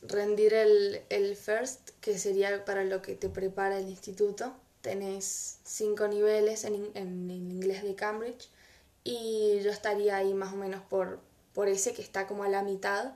rendir 0.05 0.55
el, 0.55 1.03
el 1.09 1.37
first, 1.37 1.91
que 2.01 2.19
sería 2.19 2.65
para 2.65 2.85
lo 2.85 3.03
que 3.03 3.15
te 3.15 3.29
prepara 3.29 3.79
el 3.79 3.89
instituto. 3.89 4.55
Tenés 4.81 5.59
cinco 5.65 6.09
niveles 6.09 6.65
en, 6.65 6.75
en, 6.95 7.31
en 7.31 7.51
inglés 7.51 7.83
de 7.83 7.95
Cambridge 7.95 8.51
y 9.03 9.61
yo 9.63 9.71
estaría 9.71 10.17
ahí 10.17 10.35
más 10.35 10.53
o 10.53 10.57
menos 10.57 10.83
por, 10.83 11.21
por 11.53 11.69
ese 11.69 11.93
que 11.95 12.03
está 12.03 12.27
como 12.27 12.45
a 12.45 12.49
la 12.49 12.63
mitad. 12.63 13.15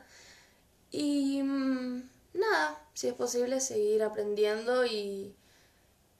Y 0.91 1.43
mm, 1.43 2.09
nada, 2.35 2.83
si 2.95 3.09
es 3.09 3.15
posible 3.15 3.61
seguir 3.61 4.03
aprendiendo 4.03 4.87
y, 4.87 5.35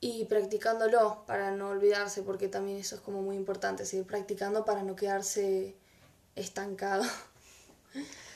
y 0.01 0.25
practicándolo 0.27 1.25
para 1.27 1.51
no 1.53 1.69
olvidarse, 1.71 2.23
porque 2.23 2.49
también 2.49 2.79
eso 2.79 2.97
es 2.97 3.01
como 3.03 3.23
muy 3.23 3.37
importante, 3.37 3.85
seguir 3.87 4.07
practicando 4.07 4.65
para 4.65 4.83
no 4.83 4.97
quedarse 4.97 5.77
estancado. 6.37 7.05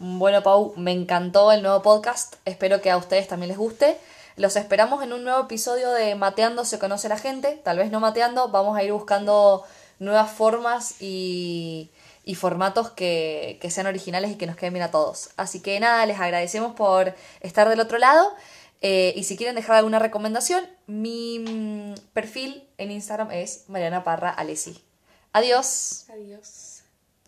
Bueno, 0.00 0.44
Pau, 0.44 0.74
me 0.76 0.92
encantó 0.92 1.50
el 1.50 1.62
nuevo 1.62 1.82
podcast. 1.82 2.36
Espero 2.44 2.80
que 2.80 2.90
a 2.90 2.96
ustedes 2.96 3.26
también 3.26 3.48
les 3.48 3.58
guste. 3.58 3.98
Los 4.36 4.54
esperamos 4.54 5.02
en 5.02 5.12
un 5.12 5.24
nuevo 5.24 5.40
episodio 5.40 5.90
de 5.90 6.14
Mateando 6.14 6.64
se 6.64 6.78
conoce 6.78 7.08
la 7.08 7.18
gente. 7.18 7.60
Tal 7.64 7.78
vez 7.78 7.90
no 7.90 7.98
mateando, 7.98 8.48
vamos 8.48 8.78
a 8.78 8.84
ir 8.84 8.92
buscando 8.92 9.64
nuevas 9.98 10.30
formas 10.30 11.02
y, 11.02 11.90
formatos 12.36 12.90
que, 12.90 13.58
sean 13.70 13.88
originales 13.88 14.30
y 14.30 14.36
que 14.36 14.46
nos 14.46 14.54
queden 14.54 14.74
bien 14.74 14.84
a 14.84 14.92
todos. 14.92 15.30
Así 15.36 15.60
que 15.60 15.80
nada, 15.80 16.06
les 16.06 16.20
agradecemos 16.20 16.76
por 16.76 17.12
estar 17.40 17.68
del 17.68 17.80
otro 17.80 17.98
lado. 17.98 18.32
Eh, 18.80 19.12
y 19.16 19.24
si 19.24 19.36
quieren 19.36 19.56
dejar 19.56 19.74
alguna 19.74 19.98
recomendación, 19.98 20.64
mi 20.86 21.40
mm, 21.40 21.94
perfil 22.12 22.68
en 22.78 22.92
Instagram 22.92 23.32
es 23.32 23.64
Mariana 23.66 24.04
Parra 24.04 24.30
Alesi. 24.30 24.80
Adiós. 25.32 26.04
Adiós. 26.08 26.67